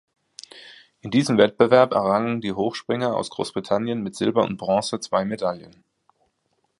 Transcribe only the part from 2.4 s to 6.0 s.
die Hochspringer aus Großbritannien mit Silber und Bronze zwei Medaillen.